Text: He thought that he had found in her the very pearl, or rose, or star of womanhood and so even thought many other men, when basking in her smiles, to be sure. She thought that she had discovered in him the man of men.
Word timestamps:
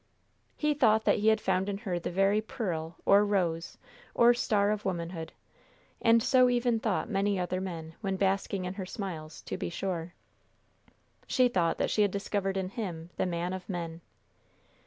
He 0.57 0.73
thought 0.73 1.05
that 1.05 1.19
he 1.19 1.27
had 1.27 1.39
found 1.39 1.69
in 1.69 1.77
her 1.77 1.99
the 1.99 2.09
very 2.09 2.41
pearl, 2.41 2.95
or 3.05 3.23
rose, 3.23 3.77
or 4.15 4.33
star 4.33 4.71
of 4.71 4.83
womanhood 4.83 5.31
and 6.01 6.23
so 6.23 6.49
even 6.49 6.79
thought 6.79 7.07
many 7.07 7.37
other 7.39 7.61
men, 7.61 7.93
when 8.01 8.15
basking 8.15 8.65
in 8.65 8.73
her 8.73 8.85
smiles, 8.87 9.41
to 9.43 9.57
be 9.57 9.69
sure. 9.69 10.15
She 11.27 11.47
thought 11.47 11.77
that 11.77 11.91
she 11.91 12.01
had 12.01 12.09
discovered 12.09 12.57
in 12.57 12.69
him 12.69 13.11
the 13.17 13.27
man 13.27 13.53
of 13.53 13.69
men. 13.69 14.01